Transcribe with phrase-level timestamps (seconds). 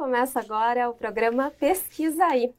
[0.00, 2.54] começa agora o programa Pesquisa Aí.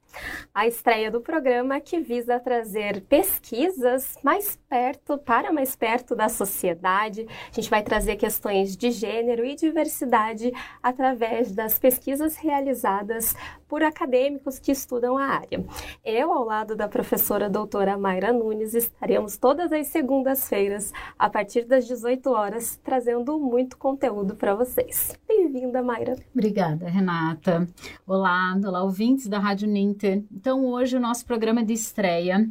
[0.53, 7.25] A estreia do programa que visa trazer pesquisas mais perto, para mais perto da sociedade.
[7.51, 10.51] A gente vai trazer questões de gênero e diversidade
[10.83, 13.35] através das pesquisas realizadas
[13.71, 15.63] por acadêmicos que estudam a área.
[16.03, 21.87] Eu, ao lado da professora doutora Mayra Nunes, estaremos todas as segundas-feiras, a partir das
[21.87, 25.17] 18 horas, trazendo muito conteúdo para vocês.
[25.25, 26.17] Bem-vinda, Mayra.
[26.35, 27.65] Obrigada, Renata.
[28.05, 30.21] Olá, olá, ouvintes da Rádio Ninter.
[30.29, 32.45] Então, hoje o nosso programa de estreia,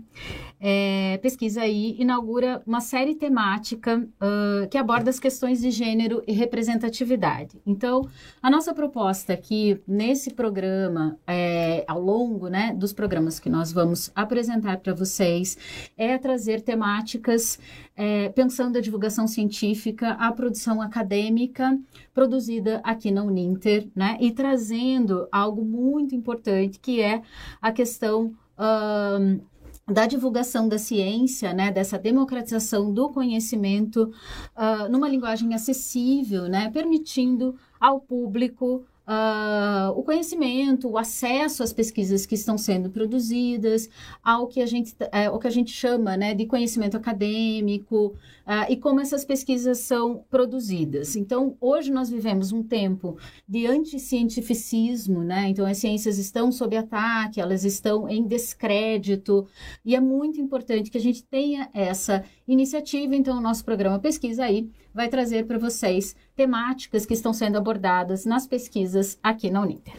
[0.59, 6.33] é, Pesquisa aí, inaugura uma série temática uh, que aborda as questões de gênero e
[6.33, 7.61] representatividade.
[7.67, 8.09] Então,
[8.43, 14.11] a nossa proposta aqui nesse programa, é, ao longo né, dos programas que nós vamos
[14.15, 15.57] apresentar para vocês,
[15.97, 17.59] é trazer temáticas
[17.97, 21.79] é, pensando a divulgação científica, a produção acadêmica
[22.15, 27.23] produzida aqui na Uninter, né, e trazendo algo muito importante que é
[27.61, 29.41] a questão uh,
[29.91, 34.13] da divulgação da ciência, né, dessa democratização do conhecimento
[34.57, 42.25] uh, numa linguagem acessível, né, permitindo ao público uh, o conhecimento, o acesso às pesquisas
[42.25, 43.89] que estão sendo produzidas,
[44.23, 48.15] ao que a gente, é, o que a gente chama né, de conhecimento acadêmico
[48.47, 51.17] uh, e como essas pesquisas são produzidas.
[51.17, 55.49] Então, hoje nós vivemos um tempo de anticientificismo, né?
[55.49, 59.47] então as ciências estão sob ataque, elas estão em descrédito,
[59.85, 63.15] e é muito importante que a gente tenha essa iniciativa.
[63.15, 68.25] Então, o nosso programa Pesquisa aí vai trazer para vocês temáticas que estão sendo abordadas
[68.27, 69.95] nas pesquisas aqui na Uninter.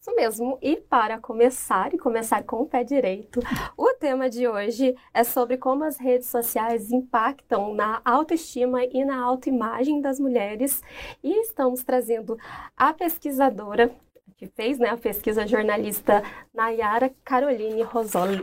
[0.00, 0.58] Isso mesmo.
[0.60, 3.40] E para começar, e começar com o pé direito,
[3.76, 9.22] o tema de hoje é sobre como as redes sociais impactam na autoestima e na
[9.22, 10.82] autoimagem das mulheres.
[11.22, 12.36] E estamos trazendo
[12.76, 13.94] a pesquisadora
[14.42, 16.20] que fez né, a pesquisa jornalista
[16.52, 17.84] Nayara Caroline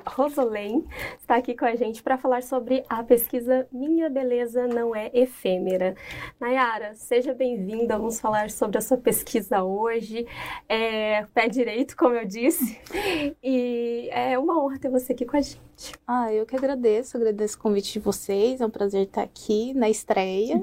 [0.06, 0.86] Rosolém,
[1.20, 5.96] está aqui com a gente para falar sobre a pesquisa Minha Beleza Não É Efêmera.
[6.40, 10.26] Nayara, seja bem-vinda, vamos falar sobre a sua pesquisa hoje,
[10.70, 12.80] é, pé direito, como eu disse,
[13.44, 15.60] e é uma honra ter você aqui com a gente.
[16.08, 19.90] Ah, eu que agradeço, agradeço o convite de vocês, é um prazer estar aqui na
[19.90, 20.62] estreia.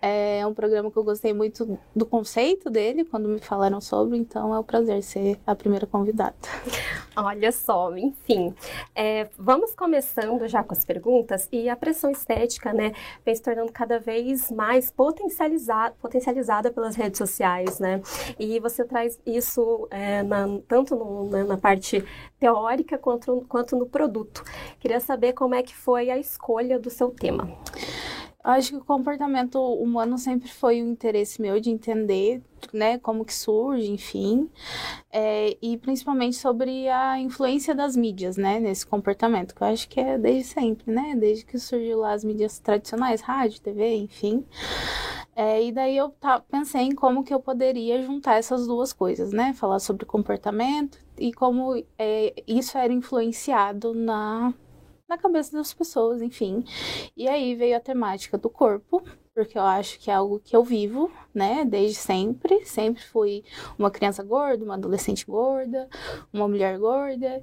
[0.00, 4.51] É um programa que eu gostei muito do conceito dele, quando me falaram sobre, então
[4.54, 6.34] é um prazer ser a primeira convidada.
[7.14, 8.54] Olha só, enfim.
[8.94, 12.92] É, vamos começando já com as perguntas e a pressão estética, né,
[13.24, 18.00] vem se tornando cada vez mais potencializada, potencializada pelas redes sociais, né?
[18.38, 22.02] E você traz isso é, na, tanto no, né, na parte
[22.40, 24.42] teórica quanto, quanto no produto.
[24.80, 27.48] Queria saber como é que foi a escolha do seu tema.
[28.44, 32.42] Acho que o comportamento humano sempre foi um interesse meu de entender,
[32.72, 34.50] né, como que surge, enfim,
[35.12, 40.00] é, e principalmente sobre a influência das mídias, né, nesse comportamento, que eu acho que
[40.00, 44.44] é desde sempre, né, desde que surgiu lá as mídias tradicionais, rádio, TV, enfim.
[45.36, 49.32] É, e daí eu tá, pensei em como que eu poderia juntar essas duas coisas,
[49.32, 54.52] né, falar sobre comportamento e como é, isso era influenciado na
[55.12, 56.64] na cabeça das pessoas, enfim.
[57.16, 59.02] E aí veio a temática do corpo,
[59.34, 62.64] porque eu acho que é algo que eu vivo, né, desde sempre.
[62.64, 63.44] Sempre fui
[63.78, 65.88] uma criança gorda, uma adolescente gorda,
[66.32, 67.42] uma mulher gorda.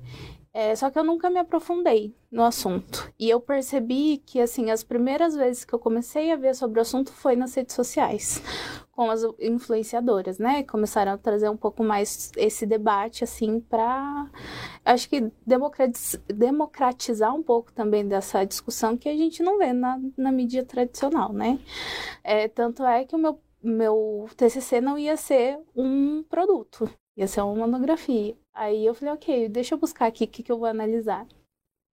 [0.52, 3.12] É, só que eu nunca me aprofundei no assunto.
[3.20, 6.82] E eu percebi que, assim, as primeiras vezes que eu comecei a ver sobre o
[6.82, 8.42] assunto foi nas redes sociais,
[8.92, 10.64] com as influenciadoras, né?
[10.64, 14.28] Começaram a trazer um pouco mais esse debate, assim, para.
[14.84, 15.32] Acho que
[16.28, 21.32] democratizar um pouco também dessa discussão que a gente não vê na, na mídia tradicional,
[21.32, 21.60] né?
[22.24, 27.42] É, tanto é que o meu meu TCC não ia ser um produto, ia ser
[27.42, 28.36] uma monografia.
[28.54, 31.28] Aí eu falei, ok, deixa eu buscar aqui o que, que eu vou analisar.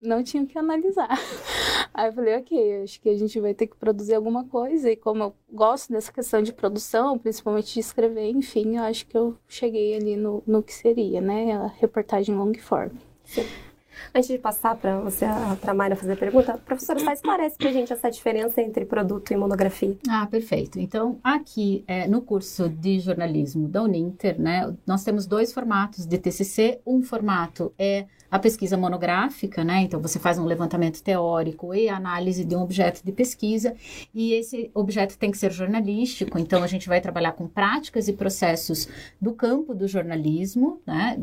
[0.01, 1.07] Não tinha o que analisar.
[1.93, 4.91] Aí eu falei, ok, acho que a gente vai ter que produzir alguma coisa.
[4.91, 9.17] E como eu gosto dessa questão de produção, principalmente de escrever, enfim, eu acho que
[9.17, 11.53] eu cheguei ali no, no que seria, né?
[11.53, 12.91] A reportagem long form.
[13.23, 13.45] Sim.
[14.13, 15.25] Antes de passar para você,
[15.61, 18.85] para a Mayra fazer a pergunta, professora, só esclarece para a gente essa diferença entre
[18.85, 19.97] produto e monografia.
[20.09, 20.79] Ah, perfeito.
[20.79, 26.17] Então, aqui é, no curso de jornalismo da Uninter, né, nós temos dois formatos de
[26.17, 26.79] TCC.
[26.85, 29.81] Um formato é a pesquisa monográfica, né?
[29.83, 33.75] Então você faz um levantamento teórico e análise de um objeto de pesquisa,
[34.11, 38.13] e esse objeto tem que ser jornalístico, então a gente vai trabalhar com práticas e
[38.13, 38.89] processos
[39.21, 41.15] do campo do jornalismo, né?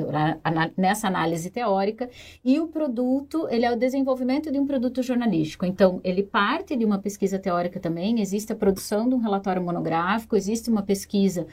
[0.77, 2.09] Nessa análise teórica,
[2.45, 5.67] e o produto, ele é o desenvolvimento de um produto jornalístico.
[5.67, 10.37] Então, ele parte de uma pesquisa teórica também, existe a produção de um relatório monográfico,
[10.37, 11.45] existe uma pesquisa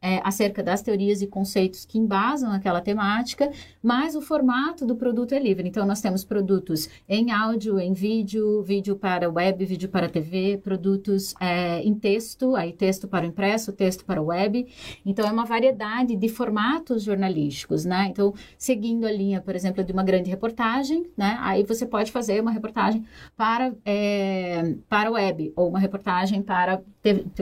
[0.00, 3.50] é, acerca das teorias e conceitos que embasam aquela temática,
[3.82, 5.66] mas o formato do produto é livre.
[5.66, 11.34] Então, nós temos produtos em áudio, em vídeo, vídeo para web, vídeo para TV, produtos
[11.40, 14.64] é, em texto, aí texto para o impresso, texto para web.
[15.04, 18.06] Então, é uma variedade de formatos jornalísticos, né?
[18.08, 21.36] Então, seguindo a linha, por exemplo, de uma grande reportagem, né?
[21.40, 23.04] Aí você pode fazer uma reportagem
[23.36, 26.80] para, é, para web, ou uma reportagem para,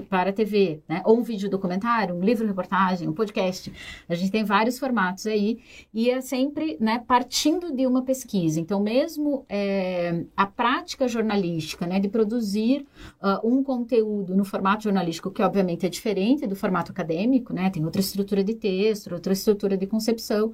[0.09, 1.03] para TV, né?
[1.05, 3.71] Ou um vídeo documentário, um livro reportagem, um podcast.
[4.09, 5.59] A gente tem vários formatos aí
[5.93, 8.61] e é sempre né, partindo de uma pesquisa.
[8.61, 12.87] Então, mesmo é, a prática jornalística, né, de produzir
[13.23, 17.85] uh, um conteúdo no formato jornalístico, que obviamente é diferente do formato acadêmico, né, tem
[17.85, 20.53] outra estrutura de texto, outra estrutura de concepção,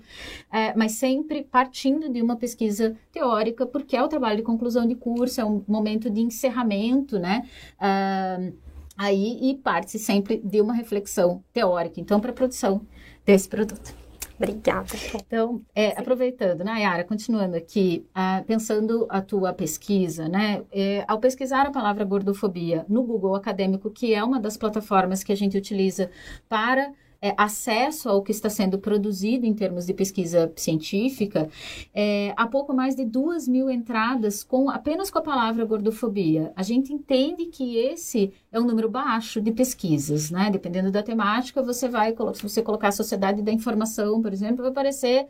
[0.52, 4.94] é, mas sempre partindo de uma pesquisa teórica, porque é o trabalho de conclusão de
[4.94, 7.48] curso, é um momento de encerramento, né?
[7.78, 8.56] Uh,
[8.96, 12.80] aí e parte sempre de uma reflexão teórica, então, para a produção
[13.24, 14.05] desse produto.
[14.38, 14.92] Obrigada.
[15.14, 21.18] Então, é, aproveitando, né, Yara, continuando aqui, ah, pensando a tua pesquisa, né, é, ao
[21.18, 25.56] pesquisar a palavra gordofobia no Google Acadêmico, que é uma das plataformas que a gente
[25.56, 26.10] utiliza
[26.48, 31.48] para é, acesso ao que está sendo produzido em termos de pesquisa científica,
[31.94, 36.52] é, há pouco mais de duas mil entradas com apenas com a palavra gordofobia.
[36.56, 40.50] A gente entende que esse é um número baixo de pesquisas, né?
[40.50, 44.70] Dependendo da temática, você vai, se você colocar a sociedade da informação, por exemplo, vai
[44.70, 45.28] aparecer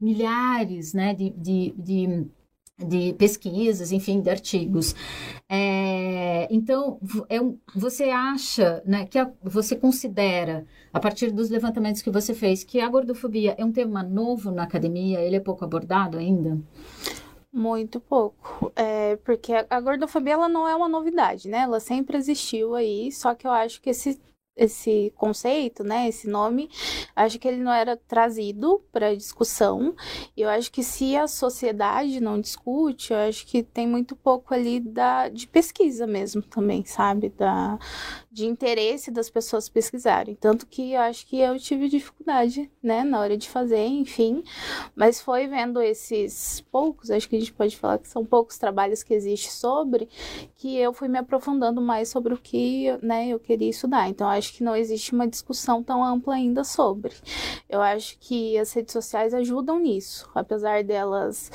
[0.00, 2.26] milhares, né, de, de, de
[2.78, 4.94] de pesquisas, enfim, de artigos.
[5.48, 6.98] É, então,
[7.28, 7.38] é
[7.74, 12.80] você acha, né, que a, você considera, a partir dos levantamentos que você fez, que
[12.80, 15.20] a gordofobia é um tema novo na academia?
[15.20, 16.58] Ele é pouco abordado ainda?
[17.52, 21.60] Muito pouco, é, porque a, a gordofobia ela não é uma novidade, né?
[21.60, 24.20] Ela sempre existiu aí, só que eu acho que esse
[24.58, 26.68] esse conceito, né, esse nome,
[27.14, 29.94] acho que ele não era trazido para discussão.
[30.36, 34.80] Eu acho que se a sociedade não discute, eu acho que tem muito pouco ali
[34.80, 37.78] da de pesquisa mesmo também, sabe, da
[38.30, 40.34] de interesse das pessoas pesquisarem.
[40.34, 44.42] Tanto que eu acho que eu tive dificuldade, né, na hora de fazer, enfim,
[44.94, 49.02] mas foi vendo esses poucos, acho que a gente pode falar que são poucos trabalhos
[49.02, 50.08] que existe sobre,
[50.58, 54.08] que eu fui me aprofundando mais sobre o que, né, eu queria estudar.
[54.08, 57.14] Então acho que não existe uma discussão tão ampla ainda sobre.
[57.70, 61.48] Eu acho que as redes sociais ajudam nisso, apesar delas,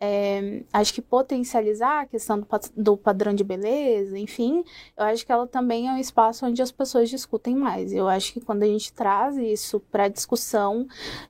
[0.00, 4.64] é, acho que potencializar a questão do, do padrão de beleza, enfim,
[4.98, 7.92] eu acho que ela também é um espaço onde as pessoas discutem mais.
[7.92, 10.88] Eu acho que quando a gente traz isso para discussão,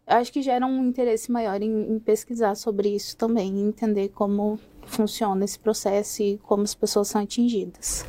[0.09, 4.59] eu acho que gera um interesse maior em, em pesquisar sobre isso também, entender como
[4.87, 8.05] funciona esse processo e como as pessoas são atingidas.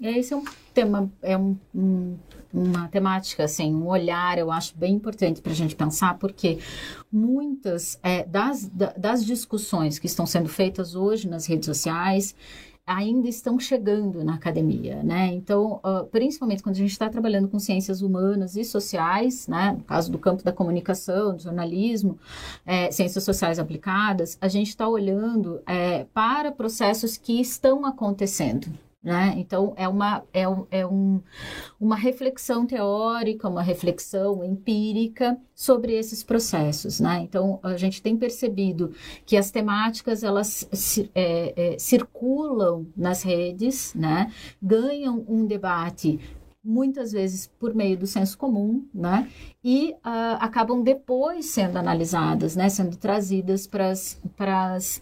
[0.00, 0.44] Esse é um
[0.74, 2.18] tema, é um, um
[2.56, 6.58] uma temática, assim, um olhar, eu acho bem importante para a gente pensar, porque
[7.12, 12.34] muitas é, das, das discussões que estão sendo feitas hoje nas redes sociais
[12.86, 15.26] ainda estão chegando na academia, né?
[15.34, 19.72] Então, uh, principalmente quando a gente está trabalhando com ciências humanas e sociais, né?
[19.76, 22.16] No caso do campo da comunicação, do jornalismo,
[22.64, 28.68] é, ciências sociais aplicadas, a gente está olhando é, para processos que estão acontecendo,
[29.06, 29.34] né?
[29.36, 31.22] Então, é, uma, é, um, é um,
[31.80, 36.98] uma reflexão teórica, uma reflexão empírica sobre esses processos.
[36.98, 37.20] Né?
[37.22, 38.92] Então, a gente tem percebido
[39.24, 40.68] que as temáticas elas
[41.14, 44.32] é, é, circulam nas redes, né?
[44.60, 46.18] ganham um debate
[46.64, 49.30] muitas vezes por meio do senso comum, né?
[49.62, 52.68] E uh, acabam depois sendo analisadas, né?
[52.68, 53.90] Sendo trazidas para
[54.74, 55.00] as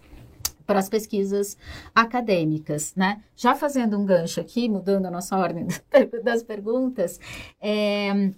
[0.67, 1.57] para as pesquisas
[1.95, 3.23] acadêmicas, né?
[3.37, 5.67] Já fazendo um gancho aqui, mudando a nossa ordem
[6.23, 7.19] das perguntas,
[7.61, 8.33] é,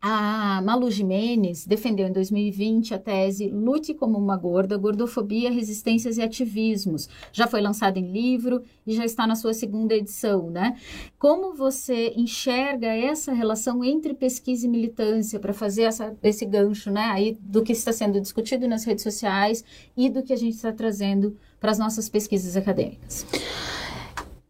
[0.00, 6.22] a Malu Jimenez defendeu em 2020 a tese Lute como uma gorda, gordofobia, resistências e
[6.22, 7.08] ativismos.
[7.32, 10.76] Já foi lançada em livro e já está na sua segunda edição, né?
[11.18, 17.06] Como você enxerga essa relação entre pesquisa e militância para fazer essa, esse gancho, né?
[17.12, 19.64] Aí do que está sendo discutido nas redes sociais
[19.96, 23.26] e do que a gente está trazendo para as nossas pesquisas acadêmicas?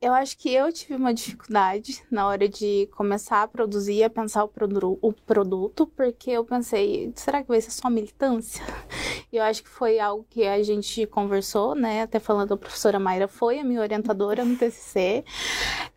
[0.01, 4.45] Eu acho que eu tive uma dificuldade na hora de começar a produzir, a pensar
[4.45, 8.65] o, produ o produto, porque eu pensei, será que vai ser só militância?
[9.31, 12.01] Eu acho que foi algo que a gente conversou, né?
[12.01, 15.23] Até falando, a professora Mayra foi a minha orientadora no TCC.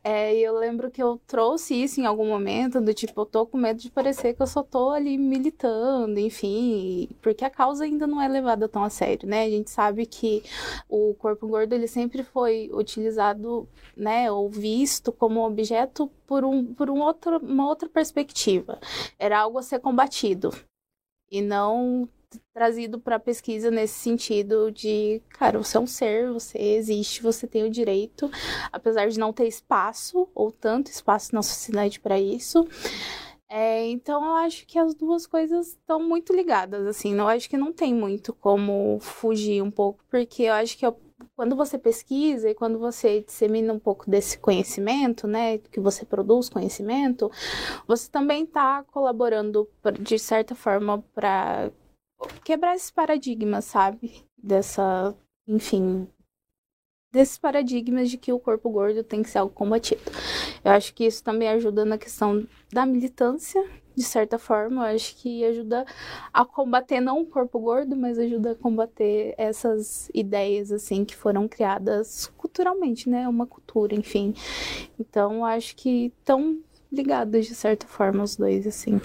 [0.03, 3.45] É, e eu lembro que eu trouxe isso em algum momento, do tipo, eu tô
[3.45, 8.07] com medo de parecer que eu só tô ali militando, enfim, porque a causa ainda
[8.07, 9.43] não é levada tão a sério, né?
[9.45, 10.43] A gente sabe que
[10.89, 16.89] o corpo gordo, ele sempre foi utilizado, né, ou visto como objeto por, um, por
[16.89, 18.79] um outro, uma outra perspectiva.
[19.19, 20.51] Era algo a ser combatido
[21.29, 22.07] e não
[22.53, 27.63] trazido para pesquisa nesse sentido de, cara, você é um ser, você existe, você tem
[27.63, 28.29] o direito,
[28.71, 32.67] apesar de não ter espaço ou tanto espaço na sociedade para isso.
[33.49, 37.57] É, então eu acho que as duas coisas estão muito ligadas, assim, eu acho que
[37.57, 40.97] não tem muito como fugir um pouco, porque eu acho que eu
[41.41, 46.47] quando você pesquisa e quando você dissemina um pouco desse conhecimento, né, que você produz
[46.49, 47.31] conhecimento,
[47.87, 49.67] você também está colaborando
[49.99, 51.71] de certa forma para
[52.43, 54.23] quebrar esses paradigmas, sabe?
[54.37, 55.17] Dessa,
[55.47, 56.07] enfim,
[57.11, 60.03] desses paradigmas de que o corpo gordo tem que ser algo combatido.
[60.63, 63.67] Eu acho que isso também ajuda na questão da militância,
[64.01, 64.87] de certa forma.
[64.87, 65.85] Acho que ajuda
[66.33, 71.47] a combater não o corpo gordo, mas ajuda a combater essas ideias assim que foram
[71.47, 73.27] criadas culturalmente, né?
[73.27, 74.33] Uma cultura, enfim.
[74.99, 76.59] Então, acho que estão
[76.91, 78.99] ligados de certa forma os dois assim.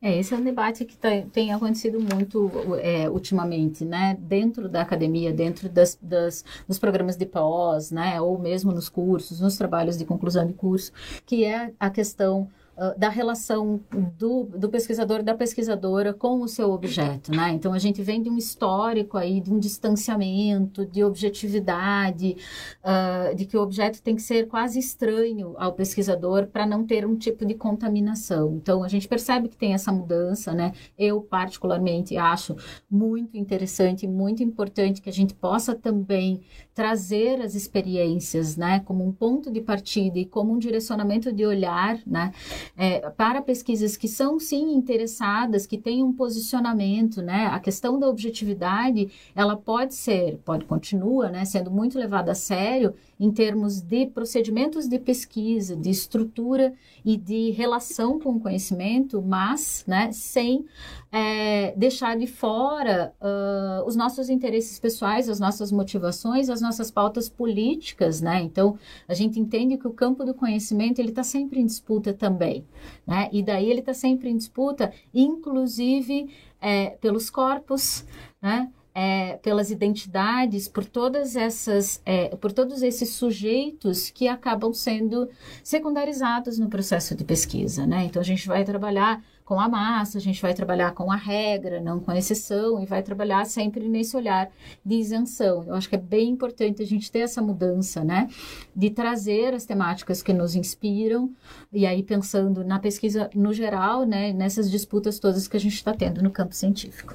[0.00, 2.48] É, esse é um debate que tá, tem acontecido muito
[2.80, 4.16] é, ultimamente, né?
[4.20, 8.20] Dentro da academia, dentro das, das, dos programas de pós, né?
[8.20, 10.92] Ou mesmo nos cursos, nos trabalhos de conclusão de curso,
[11.26, 12.48] que é a questão
[12.96, 13.80] da relação
[14.16, 17.50] do, do pesquisador da pesquisadora com o seu objeto, né?
[17.50, 22.36] Então a gente vem de um histórico aí de um distanciamento, de objetividade,
[22.82, 27.04] uh, de que o objeto tem que ser quase estranho ao pesquisador para não ter
[27.04, 28.54] um tipo de contaminação.
[28.54, 30.72] Então a gente percebe que tem essa mudança, né?
[30.96, 32.56] Eu particularmente acho
[32.90, 36.42] muito interessante, muito importante que a gente possa também
[36.74, 41.98] trazer as experiências, né, como um ponto de partida e como um direcionamento de olhar,
[42.06, 42.30] né,
[42.76, 48.08] é, para pesquisas que são sim interessadas, que têm um posicionamento, né, a questão da
[48.08, 54.06] objetividade, ela pode ser, pode continua, né, sendo muito levada a sério em termos de
[54.06, 56.72] procedimentos de pesquisa, de estrutura
[57.04, 60.64] e de relação com o conhecimento, mas, né, sem
[61.10, 67.28] é, deixar de fora uh, os nossos interesses pessoais, as nossas motivações, as nossas pautas
[67.28, 68.42] políticas, né?
[68.42, 72.64] Então, a gente entende que o campo do conhecimento ele está sempre em disputa também,
[73.06, 73.28] né?
[73.32, 76.28] E daí ele está sempre em disputa, inclusive
[76.60, 78.04] é, pelos corpos,
[78.40, 78.70] né?
[79.00, 85.28] É, pelas identidades, por todas essas, é, por todos esses sujeitos que acabam sendo
[85.62, 88.06] secundarizados no processo de pesquisa, né?
[88.06, 91.80] Então a gente vai trabalhar com a massa, a gente vai trabalhar com a regra,
[91.80, 94.50] não com a exceção, e vai trabalhar sempre nesse olhar
[94.84, 95.62] de isenção.
[95.68, 98.28] Eu acho que é bem importante a gente ter essa mudança, né?
[98.74, 101.30] De trazer as temáticas que nos inspiram,
[101.72, 104.32] e aí pensando na pesquisa no geral, né?
[104.32, 107.14] Nessas disputas todas que a gente está tendo no campo científico.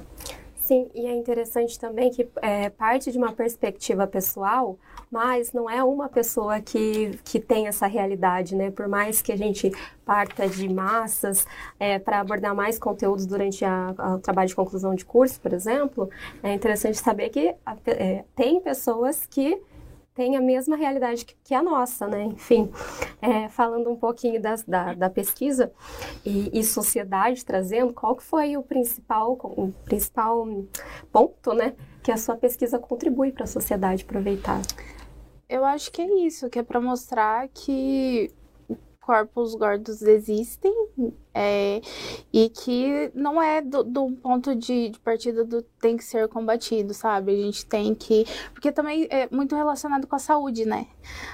[0.64, 4.78] Sim, e é interessante também que é, parte de uma perspectiva pessoal,
[5.10, 8.70] mas não é uma pessoa que, que tem essa realidade, né?
[8.70, 9.70] Por mais que a gente
[10.06, 11.46] parta de massas
[11.78, 15.52] é, para abordar mais conteúdos durante a, a, o trabalho de conclusão de curso, por
[15.52, 16.08] exemplo,
[16.42, 19.60] é interessante saber que a, é, tem pessoas que
[20.14, 22.22] tem a mesma realidade que, que a nossa, né?
[22.24, 22.70] Enfim,
[23.20, 25.72] é, falando um pouquinho das, da, da pesquisa
[26.24, 30.46] e, e, sociedade trazendo, qual que foi o principal, o principal
[31.12, 31.74] ponto, né?
[32.02, 34.62] Que a sua pesquisa contribui para a sociedade aproveitar?
[35.48, 38.32] Eu acho que é isso, que é para mostrar que
[39.04, 40.72] corpos gordos existem
[41.34, 41.82] é,
[42.32, 46.94] e que não é do, do ponto de, de, partida do tem que ser combatido,
[46.94, 47.32] sabe?
[47.32, 48.24] A gente tem que.
[48.52, 50.86] Porque também é muito relacionado com a saúde, né?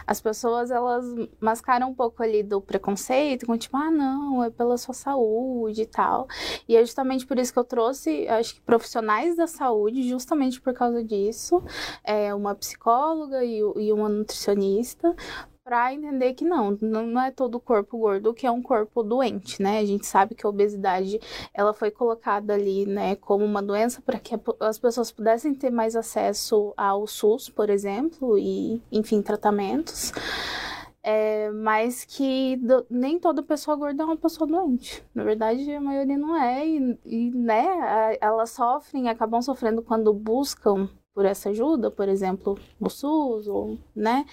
[0.06, 1.04] As pessoas elas
[1.38, 5.86] mascaram um pouco ali do preconceito, com tipo, ah, não, é pela sua saúde e
[5.86, 6.26] tal.
[6.66, 10.72] E é justamente por isso que eu trouxe, acho que profissionais da saúde, justamente por
[10.72, 11.62] causa disso,
[12.02, 15.14] é, uma psicóloga e, e uma nutricionista,
[15.70, 19.78] para entender que não, não é todo corpo gordo que é um corpo doente, né?
[19.78, 21.20] A gente sabe que a obesidade
[21.54, 25.94] ela foi colocada ali, né, como uma doença para que as pessoas pudessem ter mais
[25.94, 30.12] acesso ao SUS, por exemplo, e enfim, tratamentos.
[31.04, 35.04] É, mas que do, nem toda pessoa gorda é uma pessoa doente.
[35.14, 40.88] Na verdade, a maioria não é, e, e né, elas sofrem, acabam sofrendo quando buscam
[41.14, 44.24] por essa ajuda, por exemplo, no SUS, ou, né,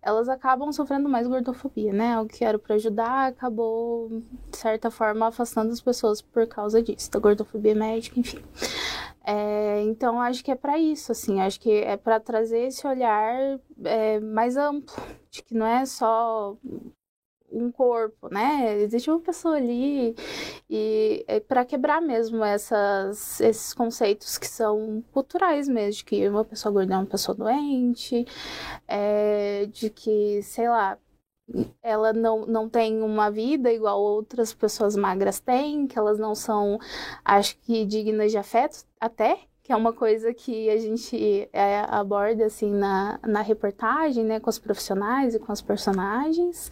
[0.00, 2.18] elas acabam sofrendo mais gordofobia, né?
[2.20, 7.10] O que era para ajudar acabou, de certa forma, afastando as pessoas por causa disso,
[7.10, 8.42] da gordofobia médica, enfim.
[9.24, 13.60] É, então, acho que é para isso, assim, acho que é para trazer esse olhar
[13.84, 14.94] é, mais amplo,
[15.30, 16.56] de que não é só
[17.52, 18.80] um corpo, né?
[18.80, 20.14] Existe uma pessoa ali
[20.68, 26.44] e é para quebrar mesmo essas, esses conceitos que são culturais mesmo, de que uma
[26.44, 28.24] pessoa gorda é uma pessoa doente,
[28.88, 30.98] é, de que, sei lá,
[31.82, 36.78] ela não, não tem uma vida igual outras pessoas magras têm, que elas não são,
[37.24, 42.46] acho que, dignas de afeto até, que é uma coisa que a gente é, aborda
[42.46, 46.70] assim na, na reportagem, né, com os profissionais e com os personagens.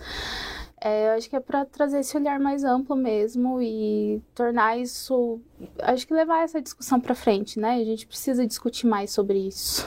[0.83, 5.39] É, eu acho que é para trazer esse olhar mais amplo mesmo e tornar isso,
[5.79, 7.75] acho que levar essa discussão para frente, né?
[7.75, 9.87] A gente precisa discutir mais sobre isso.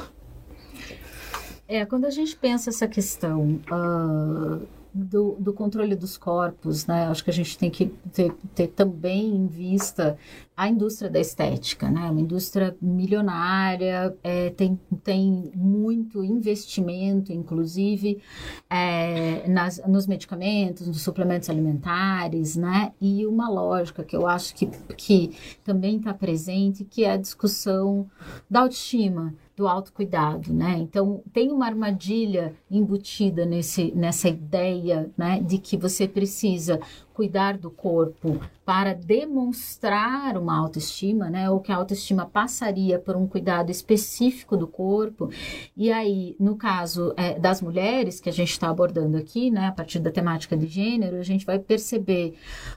[1.67, 7.07] É, quando a gente pensa essa questão uh, do, do, controle dos corpos, né?
[7.07, 10.17] Acho que a gente tem que ter, ter, também em vista
[10.55, 12.11] a indústria da estética, né?
[12.11, 18.21] Uma indústria milionária, é, tem, tem muito investimento, inclusive,
[18.69, 22.93] é, nas, nos medicamentos, nos suplementos alimentares, né?
[23.01, 28.07] E uma lógica que eu acho que, que também está presente, que é a discussão
[28.47, 30.77] da autoestima, do autocuidado, né?
[30.79, 36.79] Então, tem uma armadilha embutida nesse, nessa ideia, né, de que você precisa
[37.13, 41.49] cuidar do corpo para demonstrar uma autoestima, né?
[41.49, 45.29] Ou que a autoestima passaria por um cuidado específico do corpo.
[45.75, 49.67] E aí, no caso é, das mulheres que a gente está abordando aqui, né?
[49.67, 52.35] A partir da temática de gênero, a gente vai perceber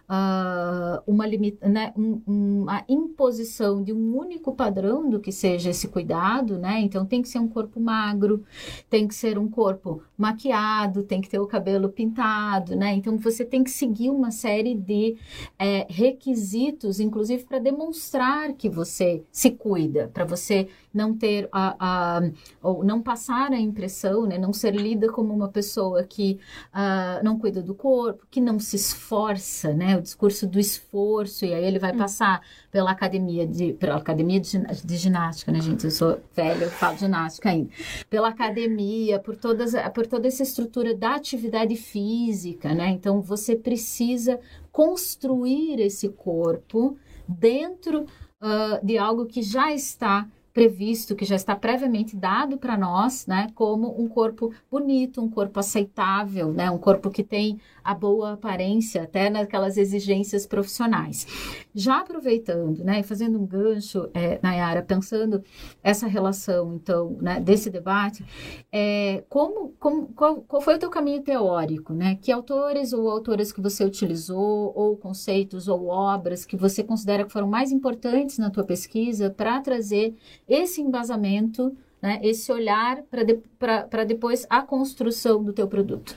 [0.09, 1.93] uh, uma, limita, né?
[1.97, 6.81] Um, uma imposição de um único padrão do que seja esse cuidado, né?
[6.81, 8.45] Então, tem que ser um corpo magro,
[8.90, 12.93] tem que ser um corpo maquiado, tem que ter o cabelo pintado, né?
[12.93, 15.16] Então, você tem que seguir uma uma série de
[15.59, 22.30] é, requisitos, inclusive para demonstrar que você se cuida, para você não ter a, a,
[22.62, 26.40] ou não passar a impressão, né, não ser lida como uma pessoa que
[26.73, 31.54] uh, não cuida do corpo, que não se esforça, né, o discurso do esforço, e
[31.54, 31.99] aí ele vai hum.
[31.99, 32.40] passar
[32.76, 36.99] pela academia de, pela academia de, de ginástica, né, gente, eu sou velha, eu falo
[36.99, 37.71] ginástica ainda,
[38.11, 44.38] pela academia, por todas, por toda essa estrutura da atividade física, né, então você precisa
[44.70, 52.16] construir esse corpo dentro uh, de algo que já está previsto, que já está previamente
[52.16, 57.23] dado para nós, né, como um corpo bonito, um corpo aceitável, né, um corpo que
[57.23, 61.27] tem a boa aparência, até naquelas exigências profissionais.
[61.75, 65.45] Já aproveitando, né, e fazendo um gancho, é, Nayara, pensando
[65.83, 68.25] essa relação, então, né, desse debate,
[68.73, 72.19] é, como, como qual, qual, foi o teu caminho teórico, né?
[72.21, 77.33] Que autores ou autoras que você utilizou, ou conceitos ou obras que você considera que
[77.33, 80.14] foram mais importantes na tua pesquisa para trazer
[80.48, 86.14] esse embasamento né, esse olhar para de, depois a construção do teu produto?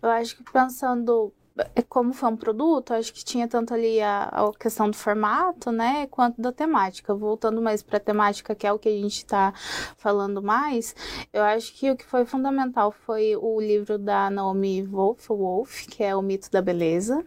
[0.00, 1.32] Eu acho que pensando
[1.74, 5.72] é, como foi um produto, acho que tinha tanto ali a, a, questão do formato,
[5.72, 7.12] né, quanto da temática.
[7.14, 9.52] Voltando mais para a temática, que é o que a gente está
[9.96, 10.94] falando mais,
[11.32, 16.04] eu acho que o que foi fundamental foi o livro da Naomi Wolf, Wolf que
[16.04, 17.26] é O Mito da Beleza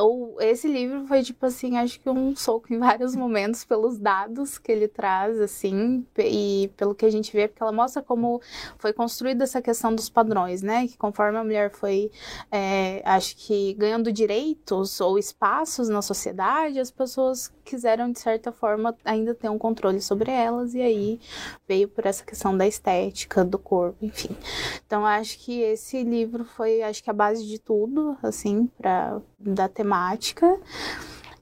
[0.00, 4.58] o, esse livro foi, tipo assim, acho que um soco em vários momentos pelos dados
[4.58, 8.40] que ele traz, assim, e pelo que a gente vê, porque ela mostra como
[8.78, 10.86] foi construída essa questão dos padrões, né?
[10.86, 12.10] Que conforme a mulher foi,
[12.50, 18.96] é, acho que, ganhando direitos ou espaços na sociedade, as pessoas quiseram, de certa forma,
[19.04, 21.20] ainda ter um controle sobre elas, e aí
[21.66, 24.36] veio por essa questão da estética, do corpo, enfim.
[24.86, 29.68] Então, acho que esse livro foi, acho que, a base de tudo, assim, para da
[29.68, 29.85] temática.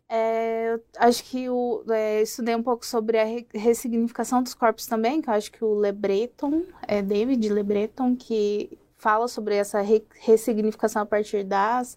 [0.09, 5.29] É, acho que o, é, estudei um pouco sobre a ressignificação dos corpos também, que
[5.29, 11.07] eu acho que o Lebreton, é David Lebreton, que fala sobre essa re ressignificação a
[11.07, 11.95] partir das,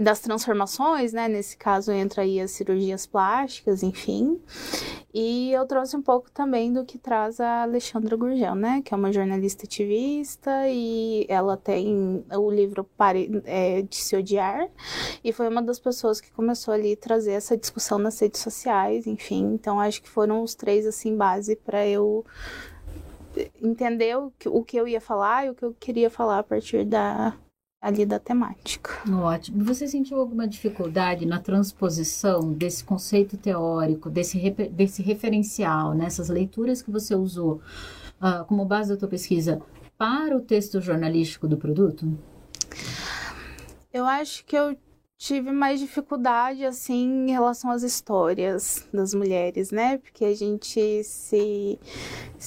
[0.00, 1.28] das transformações, né?
[1.28, 4.40] Nesse caso entra aí as cirurgias plásticas, enfim.
[5.12, 8.80] E eu trouxe um pouco também do que traz a Alexandra Gurgel, né?
[8.82, 14.70] Que é uma jornalista ativista e ela tem o livro Pare, é, de Se Odiar.
[15.22, 19.06] E foi uma das pessoas que começou ali a trazer essa discussão nas redes sociais,
[19.06, 19.52] enfim.
[19.52, 22.24] Então acho que foram os três, assim, base para eu
[23.62, 26.42] entender o que, o que eu ia falar e o que eu queria falar a
[26.42, 27.36] partir da
[27.80, 28.90] ali da temática.
[29.08, 29.64] Ótimo.
[29.64, 36.90] Você sentiu alguma dificuldade na transposição desse conceito teórico, desse, desse referencial, nessas leituras que
[36.90, 37.60] você usou
[38.20, 39.62] uh, como base da tua pesquisa
[39.96, 42.18] para o texto jornalístico do produto?
[43.92, 44.76] Eu acho que eu
[45.18, 49.98] tive mais dificuldade, assim, em relação às histórias das mulheres, né?
[49.98, 51.76] Porque a gente se,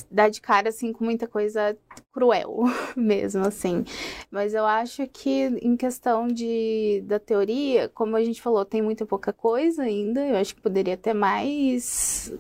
[0.10, 1.78] dá de cara, assim, com muita coisa
[2.14, 2.64] cruel
[2.96, 3.84] mesmo, assim.
[4.32, 9.06] Mas eu acho que em questão de, da teoria, como a gente falou, tem muita
[9.06, 10.26] pouca coisa ainda.
[10.26, 12.34] Eu acho que poderia ter mais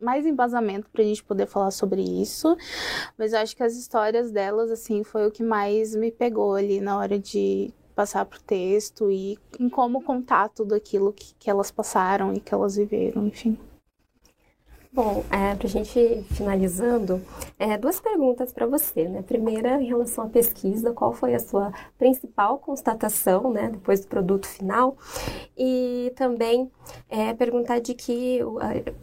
[0.00, 2.54] mais embasamento para a gente poder falar sobre isso,
[3.16, 6.78] mas eu acho que as histórias delas, assim, foi o que mais me pegou ali
[6.78, 11.70] na hora de passar pro texto e em como contar tudo aquilo que, que elas
[11.70, 13.56] passaram e que elas viveram, enfim.
[14.94, 17.20] Bom, é, para a gente finalizando,
[17.58, 19.08] é, duas perguntas para você.
[19.08, 19.22] Né?
[19.22, 24.46] Primeira, em relação à pesquisa, qual foi a sua principal constatação né, depois do produto
[24.46, 24.96] final?
[25.58, 26.70] E também
[27.10, 28.38] é, perguntar de que,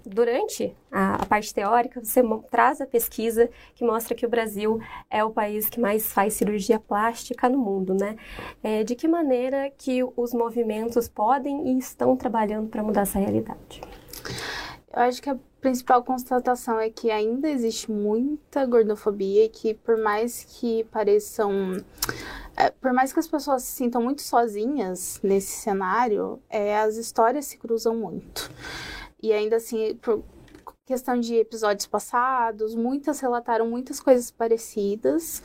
[0.06, 5.26] durante a, a, parte teórica, você traz a pesquisa que mostra que o Brasil é
[5.26, 7.94] o país que mais faz cirurgia plástica no mundo.
[7.94, 8.16] Né?
[8.64, 13.82] É, de que maneira que os movimentos podem e estão trabalhando para mudar essa realidade?
[14.94, 19.98] Eu acho que a principal constatação é que ainda existe muita gordofobia e que por
[19.98, 21.78] mais que pareçam
[22.58, 27.46] é, por mais que as pessoas se sintam muito sozinhas nesse cenário, é, as histórias
[27.46, 28.52] se cruzam muito.
[29.22, 30.24] E ainda assim, por
[30.86, 35.42] questão de episódios passados, muitas relataram muitas coisas parecidas.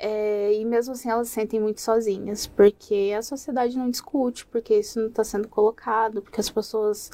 [0.00, 4.78] É, e mesmo assim elas se sentem muito sozinhas, porque a sociedade não discute, porque
[4.78, 7.10] isso não está sendo colocado, porque as pessoas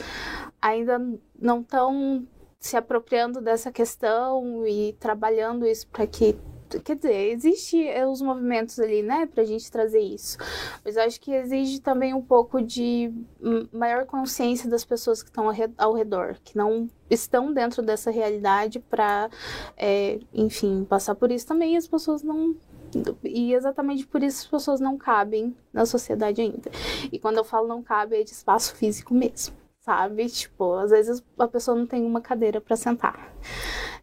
[0.61, 1.01] ainda
[1.41, 2.27] não estão
[2.61, 6.37] se apropriando dessa questão e trabalhando isso para que
[6.83, 10.39] quer dizer, existe os movimentos ali, né, pra gente trazer isso.
[10.85, 13.13] Mas acho que exige também um pouco de
[13.73, 19.31] maior consciência das pessoas que estão ao redor, que não estão dentro dessa realidade para,
[19.77, 21.77] é, enfim, passar por isso também.
[21.77, 22.57] as pessoas não
[23.23, 26.71] e exatamente por isso as pessoas não cabem na sociedade ainda.
[27.11, 30.29] E quando eu falo não cabe, é de espaço físico mesmo, sabe?
[30.29, 33.35] Tipo, às vezes a pessoa não tem uma cadeira para sentar.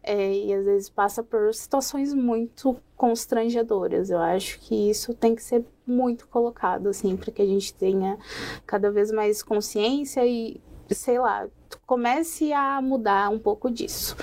[0.02, 4.10] É, e às vezes passa por situações muito constrangedoras.
[4.10, 8.18] Eu acho que isso tem que ser muito colocado, assim, para que a gente tenha
[8.66, 11.48] cada vez mais consciência e, sei lá,
[11.86, 14.16] comece a mudar um pouco disso.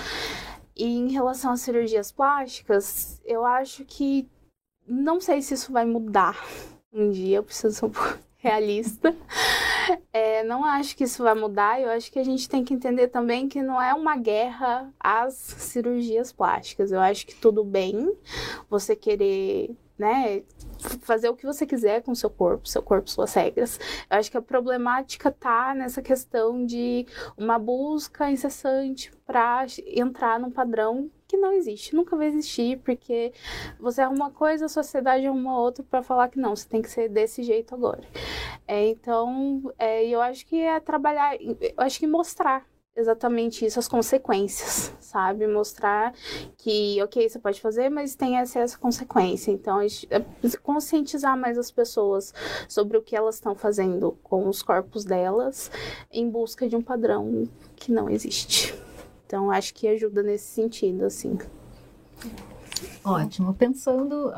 [0.75, 4.29] E em relação às cirurgias plásticas, eu acho que
[4.89, 6.43] não sei se isso vai mudar
[6.91, 9.15] um dia, eu preciso ser um pouco realista.
[10.13, 13.08] É, não acho que isso vai mudar, eu acho que a gente tem que entender
[13.08, 16.91] também que não é uma guerra às cirurgias plásticas.
[16.91, 18.15] Eu acho que tudo bem
[18.69, 20.43] você querer, né,
[21.02, 23.80] fazer o que você quiser com seu corpo, seu corpo, suas regras.
[24.10, 27.06] Eu acho que a problemática tá nessa questão de
[27.38, 33.31] uma busca incessante para entrar num padrão que não existe, nunca vai existir, porque
[33.79, 36.89] você arruma uma coisa, a sociedade arruma outra para falar que não, você tem que
[36.89, 38.01] ser desse jeito agora.
[38.67, 42.65] É, então, é, eu acho que é trabalhar, eu acho que mostrar
[42.95, 45.45] exatamente isso, as consequências, sabe?
[45.45, 46.13] Mostrar
[46.57, 49.51] que, ok, você pode fazer, mas tem essa, essa consequência.
[49.51, 49.87] Então, é
[50.63, 52.33] conscientizar mais as pessoas
[52.67, 55.71] sobre o que elas estão fazendo com os corpos delas
[56.11, 58.88] em busca de um padrão que não existe.
[59.29, 61.37] Então, acho que ajuda nesse sentido, assim.
[63.03, 63.53] Ótimo.
[63.53, 64.31] Pensando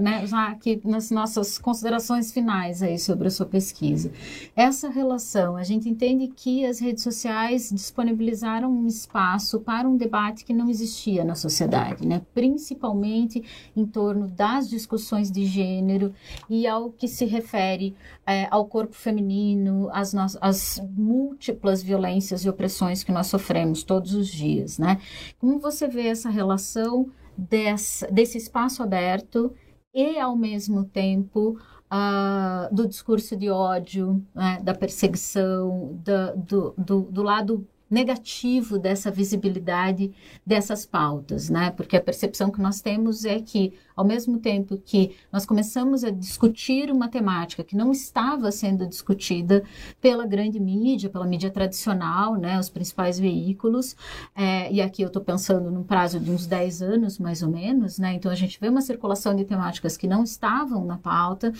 [0.00, 4.10] né, já aqui nas nossas considerações finais aí sobre a sua pesquisa.
[4.54, 10.44] Essa relação, a gente entende que as redes sociais disponibilizaram um espaço para um debate
[10.44, 12.22] que não existia na sociedade, né?
[12.34, 13.44] principalmente
[13.76, 16.12] em torno das discussões de gênero
[16.48, 17.94] e ao que se refere
[18.26, 24.28] é, ao corpo feminino, às, as múltiplas violências e opressões que nós sofremos todos os
[24.28, 24.78] dias.
[24.78, 25.00] Né?
[25.38, 27.10] Como você vê essa relação?
[27.36, 29.52] Desse, desse espaço aberto
[29.94, 31.58] e, ao mesmo tempo,
[31.92, 36.00] uh, do discurso de ódio, né, da perseguição,
[36.36, 40.12] do, do, do lado negativo dessa visibilidade
[40.44, 41.70] dessas pautas, né?
[41.70, 46.10] Porque a percepção que nós temos é que, ao mesmo tempo que nós começamos a
[46.10, 49.64] discutir uma temática que não estava sendo discutida
[50.00, 52.60] pela grande mídia, pela mídia tradicional, né?
[52.60, 53.96] Os principais veículos,
[54.34, 57.98] é, e aqui eu estou pensando num prazo de uns 10 anos, mais ou menos,
[57.98, 58.12] né?
[58.12, 61.52] Então a gente vê uma circulação de temáticas que não estavam na pauta,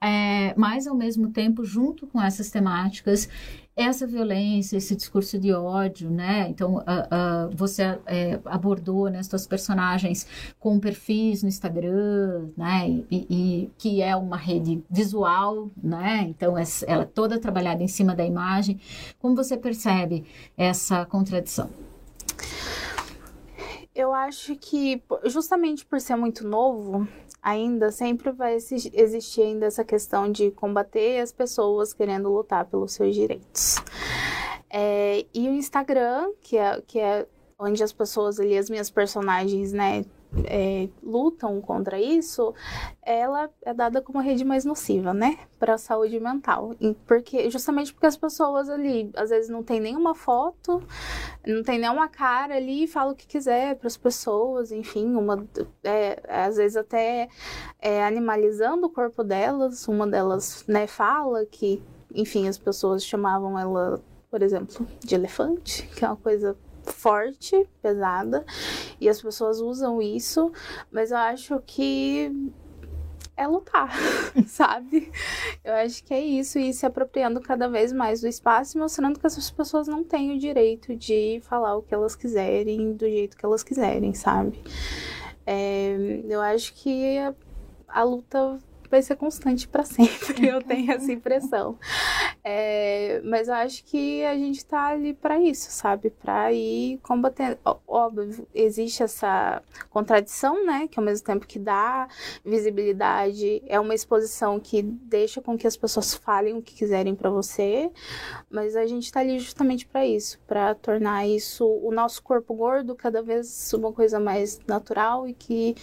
[0.00, 3.28] é, mas ao mesmo tempo, junto com essas temáticas,
[3.76, 6.48] essa violência, esse discurso de ódio, né?
[6.48, 8.00] Então, uh, uh, você uh,
[8.46, 10.26] abordou né, as suas personagens
[10.58, 11.65] com perfis no Instagram,
[12.56, 12.88] né?
[13.10, 16.26] E, e, que é uma rede visual, né?
[16.28, 18.80] Então, ela é toda trabalhada em cima da imagem.
[19.18, 20.24] Como você percebe
[20.56, 21.70] essa contradição?
[23.94, 27.08] Eu acho que justamente por ser muito novo,
[27.42, 33.14] ainda sempre vai existir ainda essa questão de combater as pessoas querendo lutar pelos seus
[33.14, 33.76] direitos.
[34.68, 37.26] É, e o Instagram, que é, que é
[37.58, 40.04] onde as pessoas ali, as minhas personagens, né,
[40.44, 42.54] é, lutam contra isso,
[43.02, 46.74] ela é dada como a rede mais nociva, né, para a saúde mental,
[47.06, 50.82] porque justamente porque as pessoas ali às vezes não tem nenhuma foto,
[51.46, 55.46] não tem nenhuma cara ali, e fala o que quiser para as pessoas, enfim, uma
[55.84, 57.28] é, às vezes até
[57.80, 61.82] é, animalizando o corpo delas, uma delas, né, fala que,
[62.14, 68.44] enfim, as pessoas chamavam ela por exemplo, de elefante, que é uma coisa forte, pesada,
[69.00, 70.52] e as pessoas usam isso,
[70.90, 72.32] mas eu acho que
[73.36, 73.90] é lutar,
[74.48, 75.12] sabe?
[75.62, 79.20] Eu acho que é isso, e se apropriando cada vez mais do espaço e mostrando
[79.20, 83.36] que essas pessoas não têm o direito de falar o que elas quiserem, do jeito
[83.36, 84.62] que elas quiserem, sabe?
[85.44, 87.34] É, eu acho que a,
[87.88, 91.78] a luta vai ser constante para sempre, eu tenho essa impressão.
[92.44, 96.10] É, mas eu acho que a gente está ali para isso, sabe?
[96.10, 97.58] Para ir combatendo.
[97.86, 100.86] Óbvio, existe essa contradição, né?
[100.88, 102.08] Que ao mesmo tempo que dá
[102.44, 107.30] visibilidade, é uma exposição que deixa com que as pessoas falem o que quiserem para
[107.30, 107.90] você,
[108.50, 112.94] mas a gente está ali justamente para isso, para tornar isso, o nosso corpo gordo,
[112.94, 115.74] cada vez uma coisa mais natural e que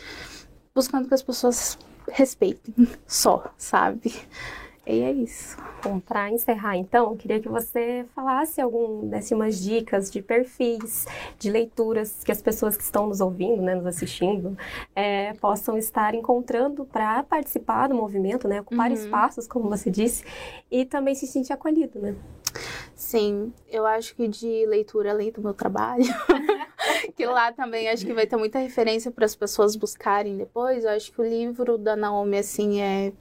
[0.74, 1.78] buscando que as pessoas
[2.12, 2.74] respeitem
[3.08, 4.13] só, sabe?
[4.86, 5.56] E é isso.
[5.82, 11.06] Bom, para encerrar então, queria que você falasse algum umas dicas de perfis,
[11.39, 14.58] de leituras que as pessoas que estão nos ouvindo, né, nos assistindo,
[14.94, 18.96] é, possam estar encontrando para participar do movimento, né, ocupar uhum.
[18.96, 20.26] espaços, como você disse,
[20.70, 22.16] e também se sentir acolhido, né?
[22.94, 26.04] Sim, eu acho que de leitura além do meu trabalho,
[27.12, 30.84] que lá também acho que vai ter muita referência para as pessoas buscarem depois.
[30.84, 33.13] Eu acho que o livro da Naomi assim é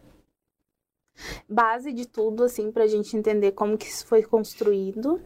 [1.48, 5.20] base de tudo assim para a gente entender como que isso foi construído.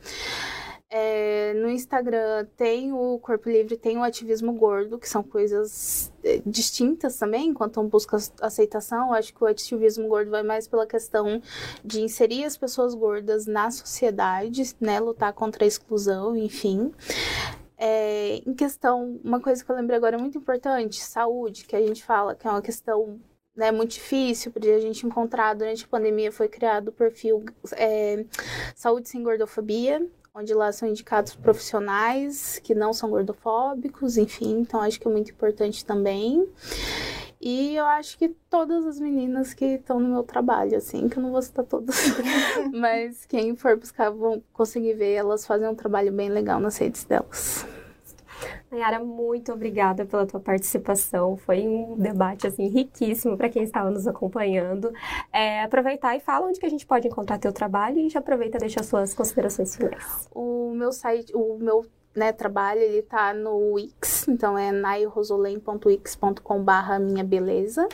[0.89, 6.41] É, no Instagram tem o Corpo Livre, tem o ativismo gordo, que são coisas é,
[6.47, 9.13] distintas também, enquanto um busca aceitação.
[9.13, 11.43] acho que o ativismo gordo vai mais pela questão
[11.85, 16.93] de inserir as pessoas gordas na sociedade, né, lutar contra a exclusão, enfim.
[17.79, 22.03] É, em questão, uma coisa que eu lembrei agora muito importante, saúde, que a gente
[22.03, 23.21] fala que é uma questão
[23.55, 28.25] né, muito difícil para a gente encontrar durante a pandemia foi criado o perfil é,
[28.75, 35.01] Saúde Sem Gordofobia, onde lá são indicados profissionais que não são gordofóbicos, enfim, então acho
[35.01, 36.47] que é muito importante também.
[37.49, 41.23] E eu acho que todas as meninas que estão no meu trabalho, assim, que eu
[41.23, 41.95] não vou citar todas,
[42.75, 47.05] mas quem for buscar vão conseguir ver, elas fazem um trabalho bem legal nas redes
[47.05, 47.65] delas.
[48.69, 51.37] Nayara, muito obrigada pela tua participação.
[51.37, 54.93] Foi um debate assim riquíssimo para quem estava nos acompanhando.
[55.33, 58.57] É, aproveitar e fala onde que a gente pode encontrar teu trabalho e já aproveita
[58.57, 60.29] e deixa as suas considerações finais.
[60.35, 66.99] O meu site, o meu né, trabalho, ele tá no Wix, então é nairosolem.wix.com barra
[66.99, 67.87] minha beleza.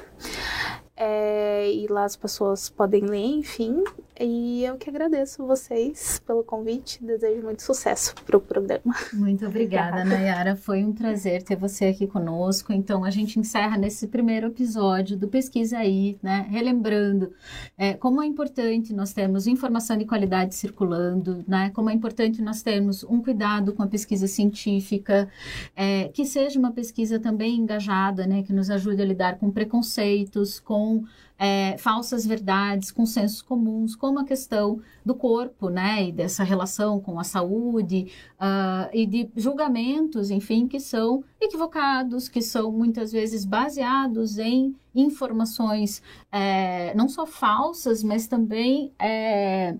[0.96, 3.82] É, e lá as pessoas podem ler, enfim.
[4.20, 7.02] E eu que agradeço vocês pelo convite.
[7.02, 8.94] Desejo muito sucesso para o programa.
[9.12, 10.54] Muito obrigada, Nayara.
[10.54, 12.72] Foi um prazer ter você aqui conosco.
[12.72, 16.46] Então, a gente encerra nesse primeiro episódio do Pesquisa Aí, né?
[16.50, 17.32] Relembrando
[17.76, 21.70] é, como é importante nós termos informação de qualidade circulando, né?
[21.70, 25.28] Como é importante nós termos um cuidado com a pesquisa científica,
[25.74, 28.42] é, que seja uma pesquisa também engajada, né?
[28.42, 31.04] Que nos ajude a lidar com preconceitos, com
[31.44, 37.18] é, falsas verdades, consensos comuns, como a questão do corpo, né, e dessa relação com
[37.18, 44.38] a saúde, uh, e de julgamentos, enfim, que são equivocados, que são muitas vezes baseados
[44.38, 49.76] em informações é, não só falsas, mas também é,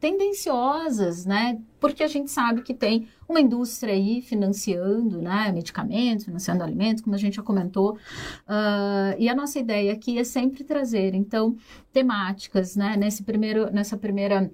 [0.00, 1.60] tendenciosas, né?
[1.80, 7.14] Porque a gente sabe que tem uma indústria aí financiando, né, medicamentos, financiando alimentos, como
[7.14, 7.94] a gente já comentou.
[7.94, 11.56] Uh, e a nossa ideia aqui é sempre trazer, então,
[11.92, 14.50] temáticas, né, nesse primeiro, nessa primeira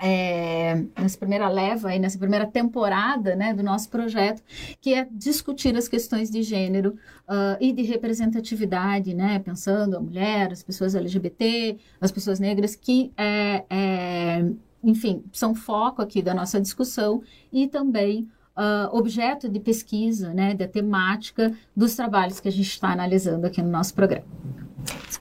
[0.00, 4.42] é, nessa primeira leva e nessa primeira temporada né, do nosso projeto,
[4.80, 6.96] que é discutir as questões de gênero
[7.28, 13.12] uh, e de representatividade, né, pensando a mulher, as pessoas LGBT, as pessoas negras, que
[13.16, 14.44] é, é
[14.82, 20.66] enfim, são foco aqui da nossa discussão e também uh, objeto de pesquisa, né, da
[20.66, 24.26] temática dos trabalhos que a gente está analisando aqui no nosso programa.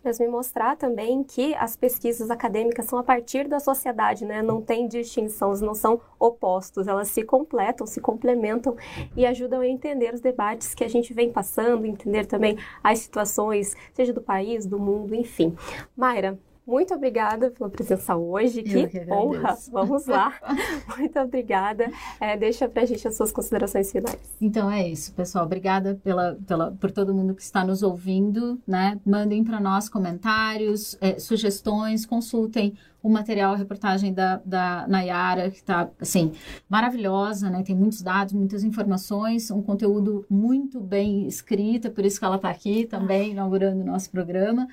[0.03, 4.41] mas me mostrar também que as pesquisas acadêmicas são a partir da sociedade, né?
[4.41, 8.75] Não tem distinção, não são opostos, elas se completam, se complementam
[9.15, 13.75] e ajudam a entender os debates que a gente vem passando, entender também as situações,
[13.93, 15.55] seja do país, do mundo, enfim.
[15.95, 18.61] Mayra, muito obrigada pela presença hoje.
[18.61, 19.57] Que, que honra!
[19.71, 20.33] Vamos lá.
[20.97, 21.89] Muito obrigada.
[22.19, 24.19] É, deixa para a gente as suas considerações finais.
[24.41, 25.45] Então é isso, pessoal.
[25.45, 28.59] Obrigada pela, pela, por todo mundo que está nos ouvindo.
[28.67, 28.99] Né?
[29.05, 32.75] Mandem para nós comentários, é, sugestões, consultem
[33.07, 36.33] o material, a reportagem da, da Nayara, que está, assim,
[36.69, 37.63] maravilhosa, né?
[37.63, 42.49] Tem muitos dados, muitas informações, um conteúdo muito bem escrito, por isso que ela está
[42.49, 44.67] aqui também, inaugurando o nosso programa.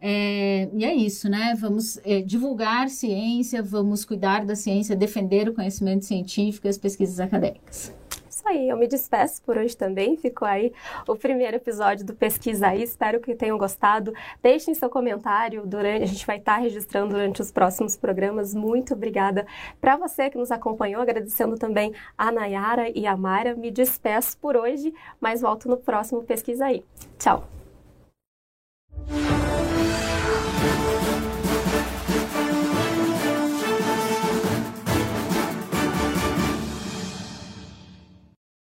[0.00, 1.56] É, e é isso, né?
[1.58, 7.18] Vamos é, divulgar ciência, vamos cuidar da ciência, defender o conhecimento científico e as pesquisas
[7.18, 7.92] acadêmicas
[8.42, 10.16] isso aí, eu me despeço por hoje também.
[10.16, 10.72] Ficou aí
[11.06, 12.82] o primeiro episódio do Pesquisa aí.
[12.82, 14.12] Espero que tenham gostado.
[14.42, 18.52] Deixem seu comentário durante, a gente vai estar registrando durante os próximos programas.
[18.52, 19.46] Muito obrigada
[19.80, 23.54] para você que nos acompanhou, agradecendo também a Nayara e a Mara.
[23.54, 26.84] Me despeço por hoje, mas volto no próximo Pesquisa aí.
[27.18, 27.46] Tchau.